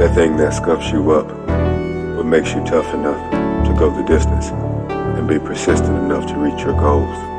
That 0.00 0.14
thing 0.14 0.38
that 0.38 0.54
scuffs 0.54 0.90
you 0.90 1.10
up, 1.10 1.28
but 1.28 2.24
makes 2.24 2.54
you 2.54 2.64
tough 2.64 2.94
enough 2.94 3.20
to 3.66 3.74
go 3.78 3.90
the 3.90 4.02
distance 4.02 4.46
and 4.48 5.28
be 5.28 5.38
persistent 5.38 5.94
enough 5.98 6.26
to 6.28 6.36
reach 6.36 6.64
your 6.64 6.72
goals. 6.72 7.29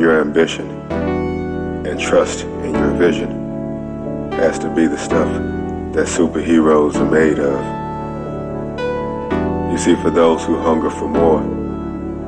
Your 0.00 0.18
ambition 0.18 0.70
and 1.86 2.00
trust 2.00 2.44
in 2.44 2.72
your 2.74 2.92
vision 2.92 4.30
has 4.32 4.58
to 4.58 4.74
be 4.74 4.86
the 4.86 4.96
stuff 4.96 5.28
that 5.92 6.06
superheroes 6.06 6.94
are 6.96 7.10
made 7.10 7.38
of. 7.38 7.60
You 9.70 9.78
see, 9.78 9.94
for 10.02 10.10
those 10.10 10.42
who 10.44 10.58
hunger 10.58 10.90
for 10.90 11.06
more, 11.06 11.42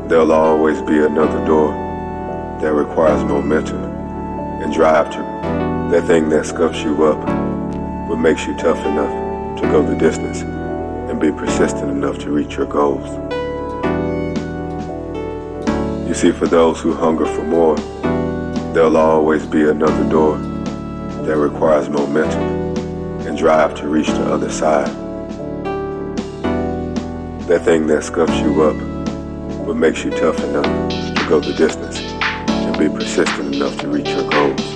there'll 0.09 0.33
always 0.33 0.83
be 0.83 0.99
another 0.99 1.43
door 1.47 1.73
that 2.61 2.75
requires 2.75 3.25
momentum 3.25 3.83
and 4.63 4.73
drive 4.73 5.11
to 5.11 5.19
that 5.91 6.07
thing 6.07 6.29
that 6.29 6.45
scuffs 6.45 6.83
you 6.83 7.05
up 7.05 7.19
what 8.09 8.19
makes 8.19 8.47
you 8.47 8.55
tough 8.57 8.85
enough 8.85 9.59
to 9.59 9.67
go 9.69 9.83
the 9.83 9.97
distance 9.97 10.43
and 10.43 11.19
be 11.19 11.33
persistent 11.33 11.91
enough 11.91 12.19
to 12.19 12.31
reach 12.31 12.57
your 12.57 12.67
goals. 12.67 13.32
See, 16.23 16.31
for 16.31 16.47
those 16.47 16.81
who 16.81 16.95
hunger 16.95 17.27
for 17.27 17.43
more, 17.43 17.75
there'll 18.73 18.97
always 18.97 19.45
be 19.45 19.69
another 19.69 20.09
door 20.09 20.39
that 20.39 21.37
requires 21.37 21.89
momentum 21.89 22.77
and 23.27 23.37
drive 23.37 23.75
to 23.81 23.89
reach 23.89 24.07
the 24.07 24.33
other 24.33 24.49
side. 24.49 24.87
That 27.49 27.65
thing 27.65 27.89
that 27.89 28.05
scuffs 28.05 28.39
you 28.39 28.63
up, 28.63 28.77
what 29.67 29.77
makes 29.77 30.05
you 30.05 30.13
tough 30.13 30.39
enough 30.45 30.65
to 31.17 31.27
go 31.29 31.41
the 31.41 31.55
distance 31.55 31.99
and 31.99 32.79
be 32.79 32.89
persistent 32.89 33.57
enough 33.57 33.77
to 33.79 33.89
reach 33.89 34.11
your 34.11 34.31
goals. 34.31 34.72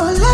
Oh, 0.00 0.27